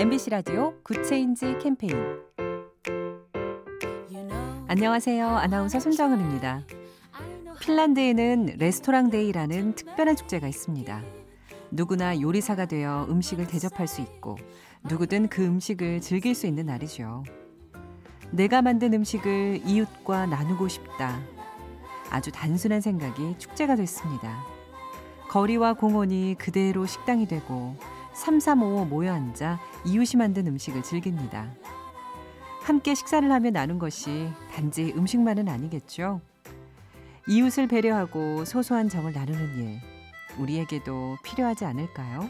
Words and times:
MBC 0.00 0.30
라디오 0.30 0.72
Good 0.82 1.12
Change 1.12 1.58
캠페인 1.60 1.94
안녕하세요. 4.66 5.28
아나운서 5.28 5.78
손정은입니다. 5.78 6.62
핀란드에는 7.60 8.56
레스토랑 8.56 9.10
Day라는 9.10 9.74
특별한 9.74 10.16
축제가 10.16 10.48
있습니다. 10.48 11.02
누구나 11.70 12.18
요리사가 12.18 12.64
되어 12.64 13.08
음식을 13.10 13.46
대접할 13.46 13.86
수 13.86 14.00
있고 14.00 14.38
누구든 14.84 15.28
그 15.28 15.44
음식을 15.44 16.00
즐길 16.00 16.34
수 16.34 16.46
있는 16.46 16.64
날이죠. 16.64 17.24
내가 18.30 18.62
만든 18.62 18.94
음식을 18.94 19.60
이웃과 19.66 20.24
나누고 20.24 20.68
싶다. 20.68 21.20
아주 22.08 22.32
단순한 22.32 22.80
생각이 22.80 23.34
축제가 23.36 23.76
됐습니다. 23.76 24.46
거리와 25.28 25.74
공원이 25.74 26.36
그대로 26.38 26.86
식당이 26.86 27.28
되고 27.28 27.76
335 28.12 28.86
모여 28.86 29.12
앉아 29.14 29.58
이웃이 29.84 30.18
만든 30.18 30.46
음식을 30.46 30.82
즐깁니다. 30.82 31.50
함께 32.62 32.94
식사를 32.94 33.30
하며 33.30 33.50
나눈 33.50 33.78
것이 33.78 34.28
단지 34.52 34.92
음식만은 34.96 35.48
아니겠죠. 35.48 36.20
이웃을 37.28 37.66
배려하고 37.66 38.44
소소한 38.44 38.88
정을 38.88 39.12
나누는 39.12 39.58
일, 39.58 39.80
우리에게도 40.38 41.16
필요하지 41.22 41.64
않을까요? 41.64 42.28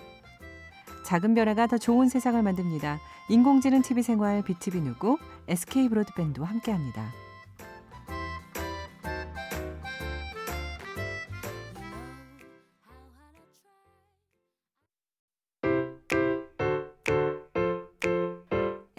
작은 1.05 1.35
변화가 1.35 1.67
더 1.67 1.79
좋은 1.79 2.09
세상을 2.09 2.41
만듭니다. 2.43 3.01
인공지능 3.29 3.83
TV 3.83 4.03
생활 4.03 4.43
BTV 4.43 4.81
누구 4.81 5.19
SK 5.49 5.89
브로드밴드와 5.89 6.49
함께합니다. 6.49 7.13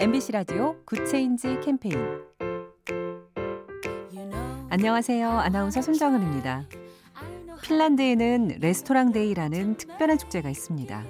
MBC 0.02 0.32
라디오 0.32 0.78
Good 0.84 1.14
Change 1.14 1.60
캠페인 1.64 1.96
안녕하세요. 4.70 5.30
아나운서 5.30 5.84
손정은입니다. 5.84 6.66
핀란드에는 7.62 8.58
레스토랑 8.62 9.12
Day라는 9.12 9.78
특별한 9.78 10.18
축제가 10.18 10.50
있습니다. 10.50 11.04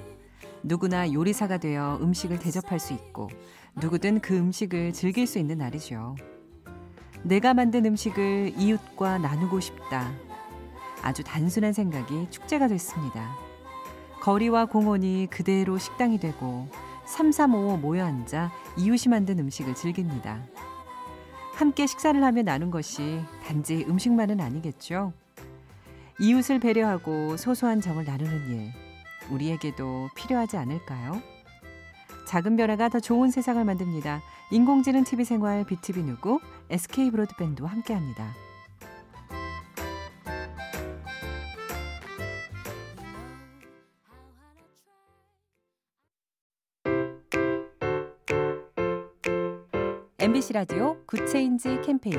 누구나 0.63 1.09
요리사가 1.09 1.57
되어 1.57 1.99
음식을 2.01 2.39
대접할 2.39 2.81
수 2.81 2.91
있고 2.91 3.29
누구든 3.77 4.19
그 4.19 4.35
음식을 4.35 4.91
즐길 4.91 5.25
수 5.25 5.39
있는 5.39 5.59
날이죠. 5.59 6.17
내가 7.23 7.53
만든 7.53 7.85
음식을 7.85 8.55
이웃과 8.57 9.19
나누고 9.19 9.61
싶다. 9.61 10.11
아주 11.01 11.23
단순한 11.23 11.71
생각이 11.71 12.27
축제가 12.29 12.67
됐습니다. 12.67 13.37
거리와 14.19 14.65
공원이 14.65 15.27
그대로 15.31 15.77
식당이 15.77 16.19
되고 16.19 16.67
335 17.05 17.77
모여 17.77 18.05
앉아 18.05 18.51
이웃이 18.77 19.09
만든 19.09 19.39
음식을 19.39 19.75
즐깁니다. 19.75 20.41
함께 21.53 21.85
식사를 21.85 22.23
하며 22.23 22.41
나눈 22.41 22.71
것이 22.71 23.21
단지 23.45 23.85
음식만은 23.87 24.39
아니겠죠. 24.39 25.13
이웃을 26.19 26.59
배려하고 26.59 27.37
소소한 27.37 27.81
정을 27.81 28.05
나누는 28.05 28.49
일, 28.49 28.71
우리에게도 29.31 30.09
필요하지 30.15 30.57
않을까요? 30.57 31.21
작은 32.27 32.55
변화가 32.55 32.89
더 32.89 32.99
좋은 32.99 33.29
세상을 33.29 33.63
만듭니다. 33.63 34.21
인공지능 34.51 35.03
TV 35.03 35.25
생활 35.25 35.65
BTV 35.65 36.03
누구 36.03 36.39
SK 36.69 37.11
브로드밴드와 37.11 37.69
함께합니다. 37.69 38.33
MBC 50.21 50.53
라디오 50.53 50.97
Good 51.07 51.37
Change 51.37 51.81
캠페인 51.83 52.15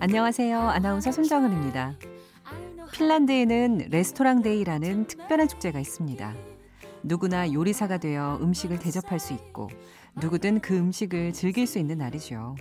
안녕하세요. 0.00 0.58
아나운서 0.58 1.12
손정은입니다. 1.12 1.94
핀란드에는 2.92 3.90
레스토랑 3.90 4.42
Day라는 4.42 5.06
특별한 5.06 5.46
축제가 5.46 5.78
있습니다. 5.78 6.34
누구나 7.04 7.52
요리사가 7.52 7.98
되어 7.98 8.40
음식을 8.42 8.80
대접할 8.80 9.20
수 9.20 9.32
있고 9.32 9.70
누구든 10.20 10.58
그 10.62 10.76
음식을 10.76 11.32
즐길 11.32 11.68
수 11.68 11.78
있는 11.78 11.98
날이죠. 11.98 12.56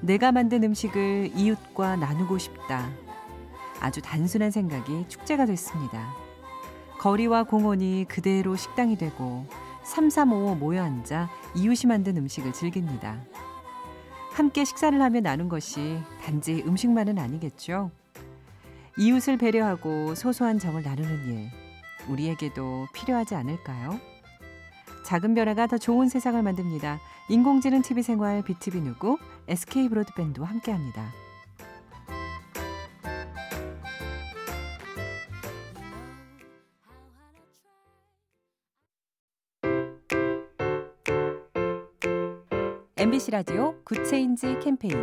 내가 0.00 0.32
만든 0.32 0.64
음식을 0.64 1.32
이웃과 1.36 1.96
나누고 1.96 2.38
싶다. 2.38 2.90
아주 3.78 4.00
단순한 4.00 4.50
생각이 4.50 5.04
축제가 5.08 5.44
됐습니다. 5.44 6.14
거리와 6.98 7.42
공원이 7.42 8.06
그대로 8.08 8.56
식당이 8.56 8.96
되고 8.96 9.44
335 9.88 10.56
모여 10.56 10.82
앉아 10.82 11.30
이웃이 11.54 11.88
만든 11.88 12.16
음식을 12.18 12.52
즐깁니다. 12.52 13.18
함께 14.32 14.64
식사를 14.64 15.00
하며 15.00 15.20
나눈 15.20 15.48
것이 15.48 15.98
단지 16.22 16.62
음식만은 16.66 17.18
아니겠죠. 17.18 17.90
이웃을 18.98 19.38
배려하고 19.38 20.14
소소한 20.14 20.58
정을 20.58 20.82
나누는 20.82 21.26
일, 21.26 21.50
우리에게도 22.08 22.86
필요하지 22.92 23.34
않을까요? 23.34 23.98
작은 25.04 25.34
변화가 25.34 25.66
더 25.66 25.78
좋은 25.78 26.08
세상을 26.08 26.40
만듭니다. 26.42 27.00
인공지능 27.30 27.80
TV 27.80 28.02
생활 28.02 28.42
BTV 28.42 28.82
누구 28.82 29.18
SK 29.48 29.88
브로드밴드와 29.88 30.48
함께합니다. 30.48 31.27
MBC 43.18 43.32
라디오 43.32 43.74
Good 43.82 44.13
Change 44.13 44.60
캠페인 44.62 44.94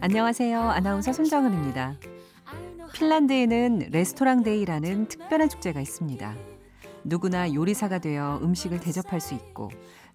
안녕하세요. 0.00 0.60
아나운서 0.60 1.12
손정은입니다. 1.12 1.96
핀란드에는 2.94 3.88
레스토랑 3.90 4.44
Day라는 4.44 5.08
특별한 5.08 5.48
축제가 5.48 5.80
있습니다. 5.80 6.36
누구나 7.02 7.52
요리사가 7.52 7.98
되어 7.98 8.38
음식을 8.42 8.78
대접할 8.78 9.20
수 9.20 9.34
있고 9.34 9.70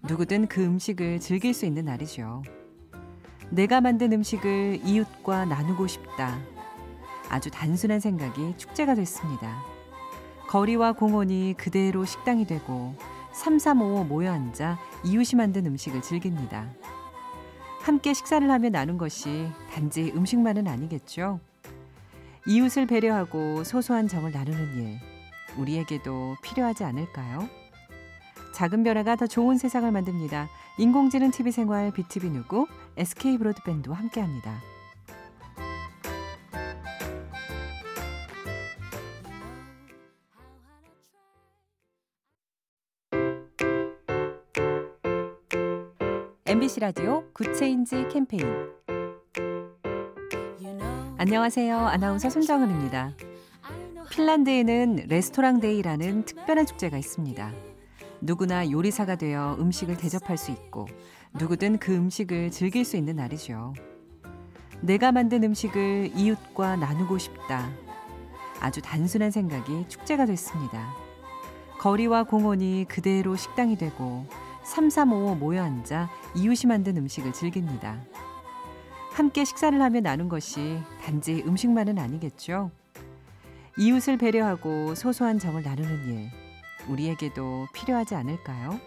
누구든 0.08 0.46
그 0.46 0.64
음식을 0.64 1.20
즐길 1.20 1.52
수 1.52 1.66
있는 1.66 1.84
날이죠. 1.84 2.42
내가 3.50 3.82
만든 3.82 4.12
음식을 4.14 4.80
이웃과 4.84 5.44
나누고 5.44 5.86
싶다. 5.86 6.40
아주 7.28 7.50
단순한 7.50 8.00
생각이 8.00 8.54
축제가 8.56 8.94
됐습니다. 8.94 9.62
거리와 10.48 10.92
공원이 10.92 11.56
그대로 11.58 12.06
식당이 12.06 12.46
되고 12.46 12.94
335 13.36 14.04
모여 14.04 14.32
앉아 14.32 14.78
이웃이 15.04 15.36
만든 15.36 15.66
음식을 15.66 16.00
즐깁니다. 16.00 16.70
함께 17.80 18.14
식사를 18.14 18.50
하며 18.50 18.70
나눈 18.70 18.96
것이 18.98 19.48
단지 19.72 20.10
음식만은 20.16 20.66
아니겠죠. 20.66 21.38
이웃을 22.46 22.86
배려하고 22.86 23.62
소소한 23.62 24.08
정을 24.08 24.32
나누는 24.32 24.78
일, 24.78 24.98
우리에게도 25.58 26.36
필요하지 26.42 26.84
않을까요? 26.84 27.48
작은 28.54 28.82
변화가 28.82 29.16
더 29.16 29.26
좋은 29.26 29.58
세상을 29.58 29.90
만듭니다. 29.92 30.48
인공지능 30.78 31.30
TV 31.30 31.52
생활 31.52 31.92
BTV 31.92 32.30
누구 32.30 32.66
SK 32.96 33.38
브로드밴드와 33.38 33.98
함께합니다. 33.98 34.75
MBC 46.48 46.78
라디오 46.78 47.24
Good 47.32 47.62
Change 47.62 48.06
캠페인 48.08 48.44
안녕하세요. 51.18 51.76
아나운서 51.76 52.30
손정은입니다. 52.30 53.14
핀란드에는 54.12 55.06
Restaurant 55.08 55.58
Day라는 55.58 56.24
특별한 56.24 56.66
축제가 56.66 56.98
있습니다. 56.98 57.52
누구나 58.20 58.70
요리사가 58.70 59.16
되어 59.16 59.56
음식을 59.58 59.96
대접할 59.96 60.36
수 60.36 60.52
있고 60.52 60.86
누구든 61.34 61.78
그 61.78 61.92
음식을 61.92 62.52
즐길 62.52 62.84
수 62.84 62.96
있는 62.96 63.16
날이죠. 63.16 63.74
내가 64.82 65.10
만든 65.10 65.42
음식을 65.42 66.12
이웃과 66.14 66.76
나누고 66.76 67.18
싶다. 67.18 67.72
아주 68.60 68.80
단순한 68.80 69.32
생각이 69.32 69.86
축제가 69.88 70.26
됐습니다. 70.26 70.94
거리와 71.80 72.22
공원이 72.22 72.86
그대로 72.88 73.34
식당이 73.34 73.76
되고 73.78 74.26
335 74.66 75.36
모여 75.36 75.62
앉아 75.62 76.10
이웃이 76.34 76.68
만든 76.68 76.96
음식을 76.96 77.32
즐깁니다. 77.32 78.00
함께 79.12 79.44
식사를 79.44 79.80
하며 79.80 80.00
나눈 80.00 80.28
것이 80.28 80.78
단지 81.02 81.42
음식만은 81.46 81.98
아니겠죠. 81.98 82.70
이웃을 83.78 84.18
배려하고 84.18 84.94
소소한 84.94 85.38
정을 85.38 85.62
나누는 85.62 86.08
일, 86.08 86.30
우리에게도 86.88 87.68
필요하지 87.72 88.14
않을까요? 88.16 88.78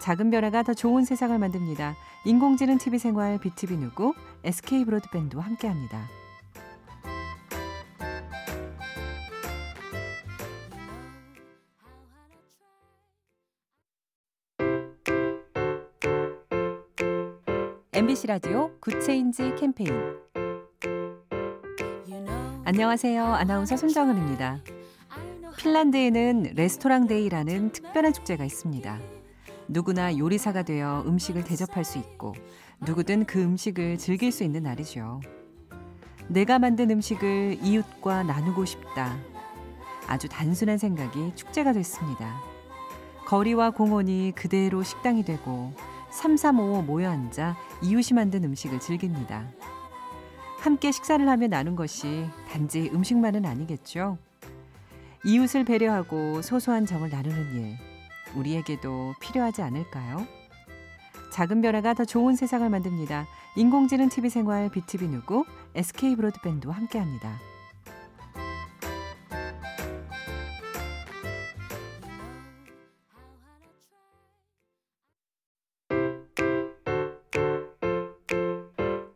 작은 0.00 0.30
변화가 0.30 0.64
더 0.64 0.74
좋은 0.74 1.04
세상을 1.04 1.38
만듭니다. 1.38 1.94
인공지능 2.24 2.78
TV 2.78 2.98
생활 2.98 3.38
BTV 3.38 3.76
누구 3.76 4.14
SK 4.44 4.84
브로드밴드와 4.84 5.44
함께합니다. 5.44 6.21
MBC 17.94 18.26
라디오 18.26 18.70
Good 18.80 19.10
Change 19.10 19.54
캠페인 19.56 19.92
안녕하세요. 22.64 23.22
아나운서 23.22 23.76
손정은입니다. 23.76 24.60
핀란드에는 25.58 26.52
Restaurant 26.54 27.06
Day라는 27.06 27.72
특별한 27.72 28.14
축제가 28.14 28.46
있습니다. 28.46 28.98
누구나 29.68 30.16
요리사가 30.16 30.62
되어 30.62 31.04
음식을 31.06 31.44
대접할 31.44 31.84
수 31.84 31.98
있고 31.98 32.32
누구든 32.80 33.26
그 33.26 33.42
음식을 33.42 33.98
즐길 33.98 34.32
수 34.32 34.42
있는 34.42 34.62
날이죠. 34.62 35.20
내가 36.28 36.58
만든 36.58 36.90
음식을 36.90 37.58
이웃과 37.62 38.22
나누고 38.22 38.64
싶다. 38.64 39.18
아주 40.06 40.30
단순한 40.30 40.78
생각이 40.78 41.32
축제가 41.34 41.74
됐습니다. 41.74 42.40
거리와 43.26 43.72
공원이 43.72 44.32
그대로 44.34 44.82
식당이 44.82 45.26
되고 45.26 45.74
3355 46.12 46.82
모여 46.82 47.10
앉아 47.10 47.56
이웃이 47.82 48.14
만든 48.14 48.44
음식을 48.44 48.80
즐깁니다. 48.80 49.46
함께 50.58 50.92
식사를 50.92 51.26
하며 51.28 51.48
나눈 51.48 51.74
것이 51.74 52.26
단지 52.50 52.90
음식만은 52.92 53.44
아니겠죠. 53.44 54.18
이웃을 55.24 55.64
배려하고 55.64 56.42
소소한 56.42 56.86
정을 56.86 57.10
나누는 57.10 57.54
일, 57.54 57.76
우리에게도 58.36 59.14
필요하지 59.20 59.62
않을까요? 59.62 60.26
작은 61.32 61.62
변화가 61.62 61.94
더 61.94 62.04
좋은 62.04 62.36
세상을 62.36 62.68
만듭니다. 62.68 63.26
인공지능 63.56 64.08
TV 64.08 64.30
생활 64.30 64.68
BTV 64.68 65.08
누구 65.08 65.44
SK 65.74 66.16
브로드밴드와 66.16 66.74
함께합니다. 66.74 67.51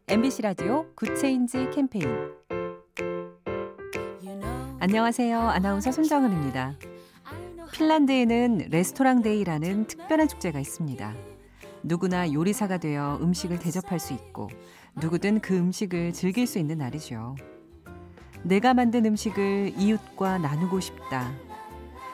MBC 0.08 0.42
라디오 0.42 0.86
Good 0.94 1.24
Change 1.24 1.68
캠페인 1.74 2.06
안녕하세요. 4.78 5.36
아나운서 5.36 5.90
손정은입니다. 5.90 6.74
핀란드에는 7.72 8.68
Restaurant 8.70 9.22
Day라는 9.22 9.88
특별한 9.88 10.28
축제가 10.28 10.60
있습니다. 10.60 11.12
누구나 11.82 12.32
요리사가 12.32 12.78
되어 12.78 13.18
음식을 13.20 13.58
대접할 13.58 13.98
수 13.98 14.12
있고 14.12 14.48
누구든 14.94 15.40
그 15.40 15.56
음식을 15.56 16.12
즐길 16.12 16.46
수 16.46 16.60
있는 16.60 16.78
날이죠. 16.78 17.34
내가 18.44 18.74
만든 18.74 19.06
음식을 19.06 19.72
이웃과 19.76 20.38
나누고 20.38 20.78
싶다. 20.78 21.32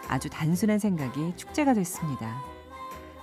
아주 0.08 0.30
단순한 0.30 0.78
생각이 0.78 1.34
축제가 1.36 1.74
됐습니다. 1.74 2.42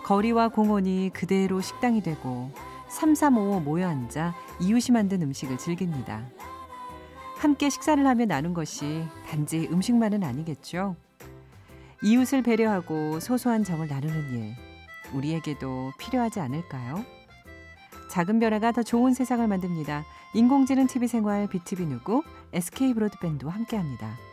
거리와 0.04 0.50
공원이 0.50 1.10
그대로 1.12 1.60
식당이 1.60 2.04
되고 2.04 2.51
3355 2.89 3.59
모여 3.62 3.88
앉아 3.88 4.33
이웃이 4.59 4.94
만든 4.94 5.21
음식을 5.21 5.57
즐깁니다. 5.57 6.24
함께 7.38 7.69
식사를 7.69 8.06
하며 8.06 8.25
나눈 8.25 8.53
것이 8.53 9.06
단지 9.30 9.69
음식만은 9.71 10.24
아니겠죠. 10.24 10.95
이웃을 12.03 12.44
배려하고 12.44 13.19
소소한 13.19 13.63
정을 13.63 13.88
나누는 13.88 14.33
일, 14.33 14.56
우리에게도 15.13 15.94
필요하지 15.97 16.39
않을까요? 16.39 17.06
작은 18.09 18.39
변화가 18.39 18.71
더 18.71 18.83
좋은 18.83 19.13
세상을 19.13 19.47
만듭니다. 19.47 20.03
인공지능 20.33 20.88
TV 20.88 21.07
생활 21.07 21.47
BTV 21.47 21.85
누구 21.85 22.24
SK 22.53 22.94
브로드밴드와 22.94 23.53
함께합니다. 23.53 24.28